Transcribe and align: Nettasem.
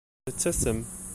Nettasem. 0.27 0.79